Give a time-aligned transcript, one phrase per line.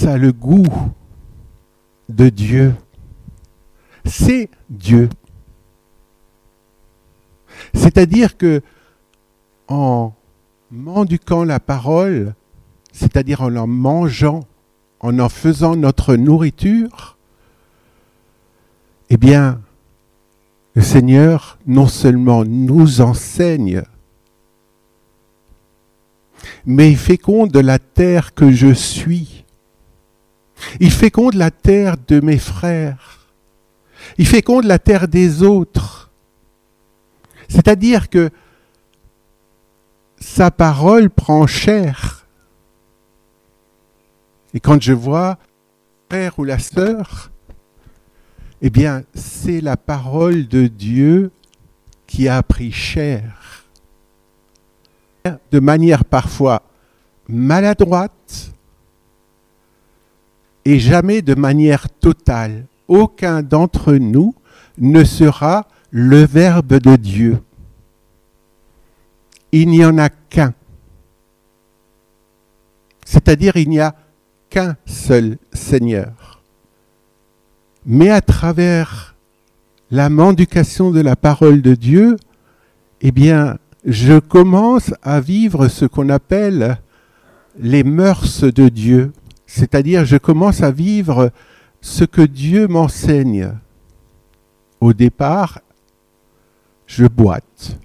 [0.00, 0.64] ça le goût
[2.08, 2.74] de Dieu.
[4.06, 5.10] C'est Dieu.
[7.74, 8.62] C'est-à-dire que
[9.68, 10.14] en
[10.70, 12.34] mendiquant la parole,
[12.92, 14.40] c'est-à-dire en en mangeant,
[15.00, 17.18] en en faisant notre nourriture,
[19.10, 19.60] eh bien,
[20.76, 23.82] le Seigneur non seulement nous enseigne,
[26.64, 29.44] mais féconde la terre que je suis.
[30.80, 33.28] Il féconde la terre de mes frères.
[34.18, 36.10] Il féconde la terre des autres.
[37.48, 38.30] C'est-à-dire que
[40.18, 42.26] sa parole prend chair.
[44.54, 45.38] Et quand je vois
[46.10, 47.30] le frère ou la sœur,
[48.62, 51.32] eh bien, c'est la parole de Dieu
[52.06, 53.66] qui a pris chair.
[55.50, 56.62] De manière parfois
[57.28, 58.49] maladroite
[60.64, 62.66] et jamais de manière totale.
[62.88, 64.34] Aucun d'entre nous
[64.78, 67.38] ne sera le Verbe de Dieu.
[69.52, 70.54] Il n'y en a qu'un.
[73.04, 73.94] C'est-à-dire il n'y a
[74.48, 76.42] qu'un seul Seigneur.
[77.86, 79.16] Mais à travers
[79.90, 82.16] la mendication de la parole de Dieu,
[83.00, 86.78] eh bien, je commence à vivre ce qu'on appelle
[87.58, 89.12] les mœurs de Dieu.
[89.52, 91.32] C'est-à-dire, je commence à vivre
[91.80, 93.52] ce que Dieu m'enseigne.
[94.80, 95.58] Au départ,
[96.86, 97.76] je boite.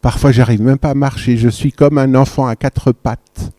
[0.00, 1.36] Parfois, j'arrive même pas à marcher.
[1.36, 3.50] Je suis comme un enfant à quatre pattes.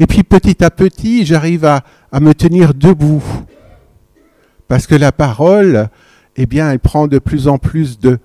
[0.00, 1.84] Et puis, petit à petit, j'arrive à,
[2.20, 3.22] me tenir debout.
[4.66, 5.90] Parce que la parole,
[6.34, 8.18] eh bien, elle prend de plus en plus de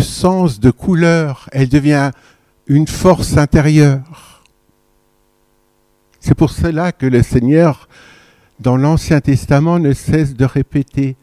[0.00, 1.48] sens, de couleur.
[1.52, 2.10] Elle devient
[2.66, 4.35] une force intérieure.
[6.26, 7.88] C'est pour cela que le Seigneur,
[8.58, 11.14] dans l'Ancien Testament, ne cesse de répéter,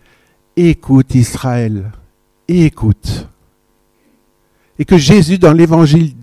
[0.55, 1.91] écoute Israël,
[2.47, 3.27] écoute.
[4.79, 6.13] Et que Jésus, dans l'évangile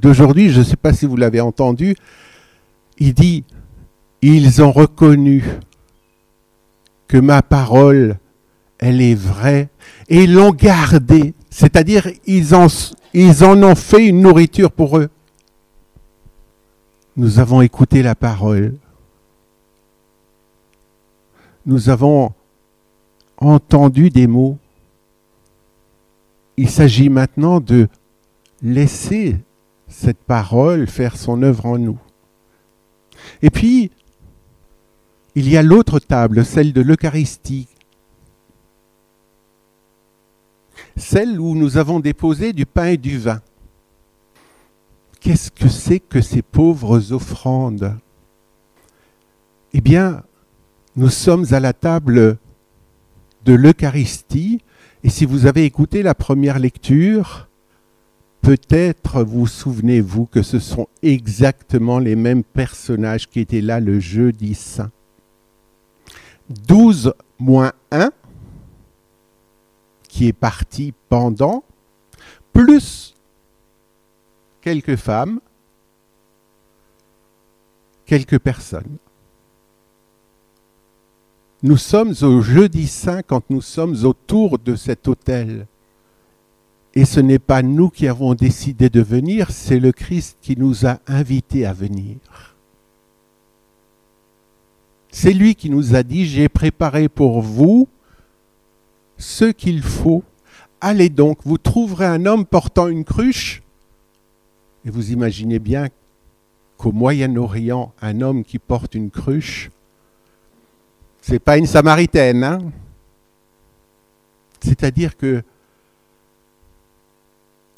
[0.00, 1.94] d'aujourd'hui, je ne sais pas si vous l'avez entendu,
[2.96, 3.44] il dit,
[4.22, 5.44] ils ont reconnu
[7.08, 8.16] que ma parole,
[8.78, 9.68] elle est vraie,
[10.08, 12.68] et ils l'ont gardée, c'est-à-dire ils en,
[13.12, 15.10] ils en ont fait une nourriture pour eux.
[17.16, 18.74] Nous avons écouté la parole.
[21.66, 22.32] Nous avons
[23.36, 24.58] entendu des mots.
[26.56, 27.88] Il s'agit maintenant de
[28.62, 29.36] laisser
[29.88, 31.98] cette parole faire son œuvre en nous.
[33.42, 33.90] Et puis,
[35.34, 37.68] il y a l'autre table, celle de l'Eucharistie,
[40.96, 43.40] celle où nous avons déposé du pain et du vin.
[45.22, 47.96] Qu'est-ce que c'est que ces pauvres offrandes?
[49.72, 50.24] Eh bien,
[50.96, 52.38] nous sommes à la table
[53.44, 54.62] de l'Eucharistie,
[55.04, 57.48] et si vous avez écouté la première lecture,
[58.40, 64.54] peut-être vous souvenez-vous que ce sont exactement les mêmes personnages qui étaient là le jeudi
[64.54, 64.90] saint.
[66.66, 68.10] 12 moins 1,
[70.08, 71.62] qui est parti pendant,
[72.52, 73.14] plus
[74.62, 75.40] quelques femmes,
[78.06, 78.96] quelques personnes.
[81.62, 85.66] Nous sommes au jeudi saint quand nous sommes autour de cet autel.
[86.94, 90.86] Et ce n'est pas nous qui avons décidé de venir, c'est le Christ qui nous
[90.86, 92.16] a invités à venir.
[95.10, 97.88] C'est lui qui nous a dit, j'ai préparé pour vous
[99.18, 100.24] ce qu'il faut.
[100.80, 103.61] Allez donc, vous trouverez un homme portant une cruche.
[104.84, 105.88] Et vous imaginez bien
[106.76, 109.70] qu'au Moyen-Orient, un homme qui porte une cruche,
[111.20, 112.42] c'est pas une samaritaine.
[112.42, 112.58] Hein
[114.60, 115.42] C'est-à-dire que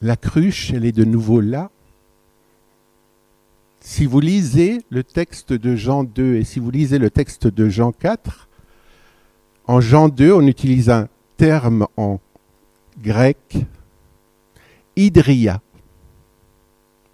[0.00, 1.70] la cruche, elle est de nouveau là.
[3.80, 7.68] Si vous lisez le texte de Jean 2 et si vous lisez le texte de
[7.68, 8.48] Jean 4,
[9.66, 12.18] en Jean 2, on utilise un terme en
[13.02, 13.66] grec,
[14.96, 15.60] hydria,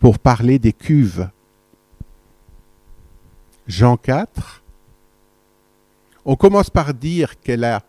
[0.00, 1.28] pour parler des cuves.
[3.68, 4.64] Jean 4,
[6.24, 7.82] on commence par dire qu'elle a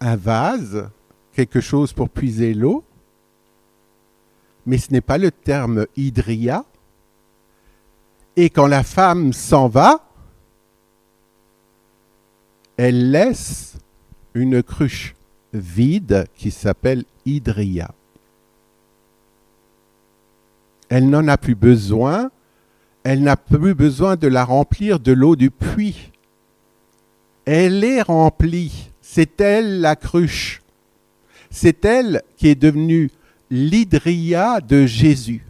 [0.00, 0.88] un vase,
[1.32, 2.84] quelque chose pour puiser l'eau,
[4.64, 6.64] mais ce n'est pas le terme hydria.
[8.36, 10.08] Et quand la femme s'en va,
[12.76, 13.76] elle laisse
[14.34, 15.14] une cruche
[15.52, 17.94] vide qui s'appelle hydria.
[20.94, 22.30] Elle n'en a plus besoin,
[23.02, 26.12] elle n'a plus besoin de la remplir de l'eau du puits.
[27.46, 28.92] Elle est remplie.
[29.02, 30.62] C'est elle la cruche.
[31.50, 33.10] C'est elle qui est devenue
[33.50, 35.44] l'hydria de Jésus.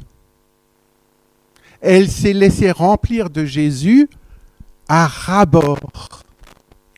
[1.82, 4.08] Elle s'est laissée remplir de Jésus
[4.88, 6.22] à rabord,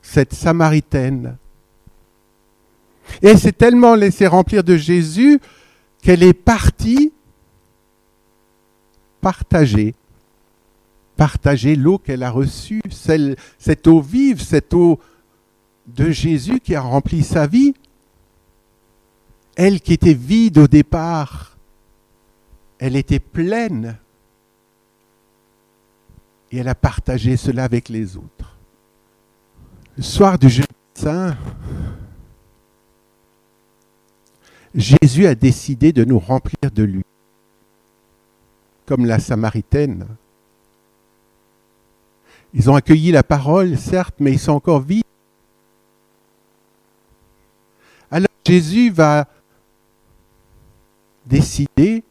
[0.03, 1.37] cette Samaritaine.
[3.23, 5.41] Et elle s'est tellement laissée remplir de Jésus
[6.01, 7.11] qu'elle est partie
[9.27, 9.97] partager,
[11.17, 12.81] partager l'eau qu'elle a reçue,
[13.59, 15.01] cette eau vive, cette eau
[15.89, 17.75] de Jésus qui a rempli sa vie.
[19.57, 21.57] Elle qui était vide au départ,
[22.79, 23.99] elle était pleine.
[26.53, 28.57] Et elle a partagé cela avec les autres.
[29.97, 31.37] Le soir du jeudi saint,
[34.73, 37.06] Jésus a décidé de nous remplir de lui,
[38.87, 40.07] comme la Samaritaine.
[42.55, 45.05] Ils ont accueilli la parole, certes, mais ils sont encore vides.
[48.11, 49.27] Alors Jésus va
[51.27, 52.05] décider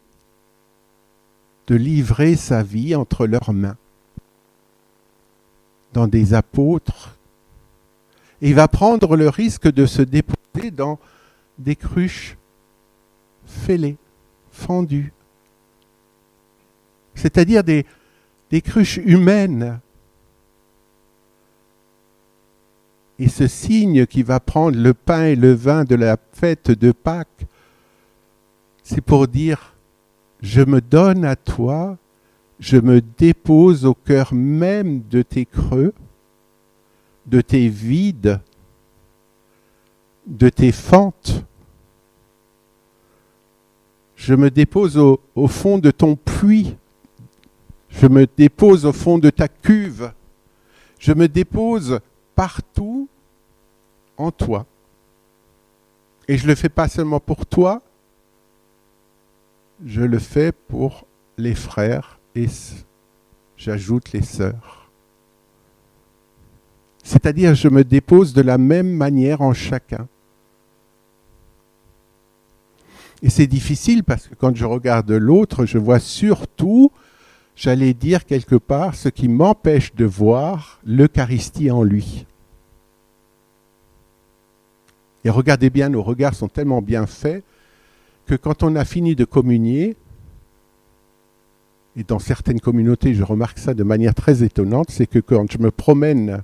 [1.68, 3.78] de livrer sa vie entre leurs mains,
[5.94, 7.18] dans des apôtres.
[8.42, 11.00] Et va prendre le risque de se déposer dans
[11.58, 12.38] des cruches
[13.46, 13.98] fêlées,
[14.52, 15.14] fendues,
[17.16, 17.86] c'est-à-dire des,
[18.62, 19.80] cruches humaines.
[23.20, 26.92] Et ce signe qui va prendre le pain et le vin de la fête de
[26.92, 27.46] Pâques,
[28.84, 29.76] c'est pour dire,
[30.42, 31.98] je me donne à toi,
[32.60, 35.94] je me dépose au cœur même de tes creux,
[37.26, 38.40] de tes vides,
[40.28, 41.46] de tes fentes
[44.16, 46.76] je me dépose au, fond de ton puits,
[48.02, 50.12] je me dépose au fond de ta cuve,
[51.00, 52.00] je me dépose
[52.36, 53.08] partout
[54.18, 54.66] en toi.
[56.28, 57.82] Et je ne le fais pas seulement pour toi,
[59.86, 61.06] je le fais pour
[61.38, 62.48] les frères et
[63.58, 64.90] j'ajoute les sœurs.
[67.04, 70.08] C'est-à-dire, je me dépose de la même manière en chacun.
[73.22, 76.92] Et c'est difficile parce que quand je regarde l'autre, je vois surtout,
[77.56, 82.26] j'allais dire quelque part, ce qui m'empêche de voir l'Eucharistie en lui.
[85.24, 87.44] Et regardez bien, nos regards sont tellement bien faits
[88.26, 89.96] que quand on a fini de communier,
[91.96, 95.58] et dans certaines communautés, je remarque ça de manière très étonnante, c'est que quand je
[95.58, 96.44] me promène,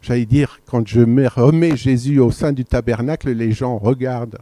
[0.00, 4.38] j'allais dire, quand je remets Jésus au sein du tabernacle, les gens regardent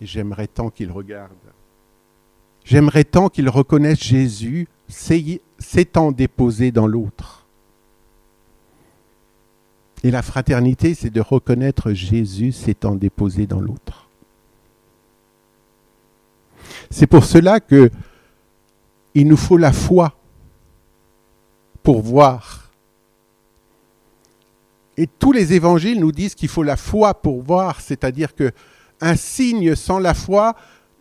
[0.00, 1.32] Et j'aimerais tant qu'il regarde.
[2.64, 7.46] J'aimerais tant qu'il reconnaisse Jésus s'étant déposé dans l'autre.
[10.02, 14.08] Et la fraternité, c'est de reconnaître Jésus s'étant déposé dans l'autre.
[16.90, 17.90] C'est pour cela que
[19.14, 20.14] il nous faut la foi
[21.82, 22.70] pour voir.
[24.96, 28.52] Et tous les évangiles nous disent qu'il faut la foi pour voir, c'est-à-dire que
[29.00, 30.54] un signe sans la foi,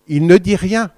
[0.08, 0.92] il ne dit rien.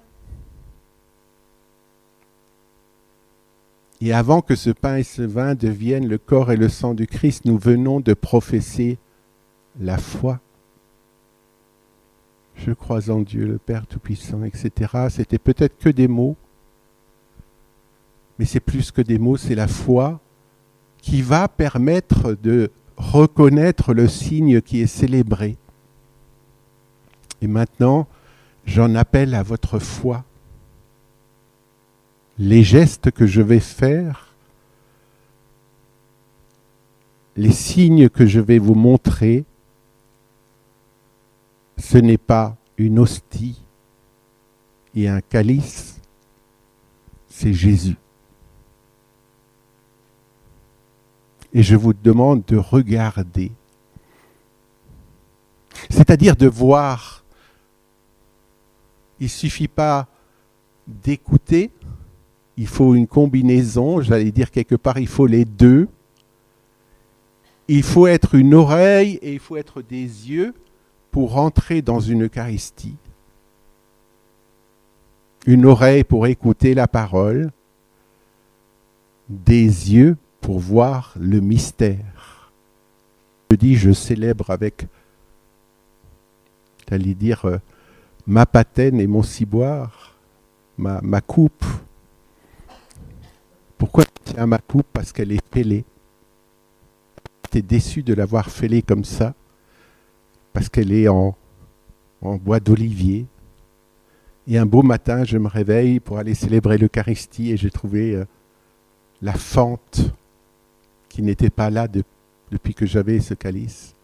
[4.01, 7.05] Et avant que ce pain et ce vin deviennent le corps et le sang du
[7.05, 8.97] Christ, nous venons de professer
[9.79, 10.39] la foi.
[12.55, 15.07] Je crois en Dieu, le Père Tout-Puissant, etc.
[15.09, 16.35] C'était peut-être que des mots,
[18.39, 20.19] mais c'est plus que des mots, c'est la foi
[20.97, 25.57] qui va permettre de reconnaître le signe qui est célébré.
[27.41, 28.07] Et maintenant,
[28.65, 30.23] j'en appelle à votre foi.
[32.43, 34.33] Les gestes que je vais faire,
[37.35, 39.45] les signes que je vais vous montrer,
[41.77, 43.61] ce n'est pas une hostie
[44.95, 46.01] et un calice,
[47.27, 47.97] c'est Jésus.
[51.53, 53.51] Et je vous demande de regarder,
[55.91, 57.23] c'est-à-dire de voir.
[59.19, 60.07] Il ne suffit pas
[60.87, 61.69] d'écouter,
[62.57, 65.87] il faut une combinaison, j'allais dire quelque part, il faut les deux.
[67.67, 70.53] Il faut être une oreille et il faut être des yeux
[71.11, 72.97] pour entrer dans une Eucharistie.
[75.45, 77.51] Une oreille pour écouter la parole,
[79.29, 82.51] des yeux pour voir le mystère.
[83.49, 84.87] Je dis, je célèbre avec,
[86.89, 87.57] j'allais dire, euh,
[88.27, 90.15] ma patène et mon ciboire,
[90.77, 91.65] ma, ma coupe.
[93.81, 95.85] Pourquoi je tiens ma coupe Parce qu'elle est fêlée?
[97.45, 99.33] J'étais déçu de l'avoir fêlée comme ça,
[100.53, 101.35] parce qu'elle est en,
[102.21, 103.25] bois d'olivier.
[104.45, 108.25] Et un beau matin, je me réveille pour aller célébrer l'Eucharistie et j'ai trouvé euh,
[109.23, 110.13] la fente
[111.09, 112.03] qui n'était pas là de-
[112.51, 113.95] depuis que j'avais ce calice.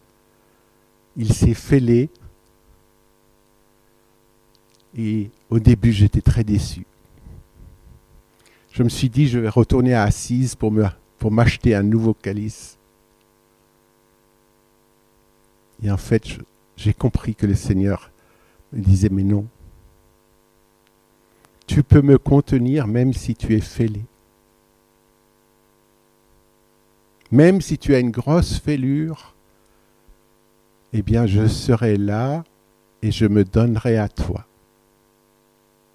[1.16, 2.10] Il s'est fêlé
[4.96, 6.84] et au début, j'étais très déçu.
[8.78, 10.86] Je me suis dit, je vais retourner à Assise pour me-
[11.18, 12.78] pour m'acheter un nouveau calice.
[15.82, 16.38] Et en fait,
[16.76, 18.12] j'ai compris que le Seigneur
[18.72, 19.46] me disait, mais non,
[21.66, 24.04] tu peux me contenir même si tu es fêlé.
[27.32, 29.34] Même si tu as une grosse fêlure,
[30.92, 32.44] eh bien je serai là
[33.02, 34.46] et je me donnerai à toi.